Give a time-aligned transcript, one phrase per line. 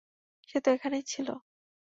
[0.49, 1.27] সে তো এখানেই ছিল?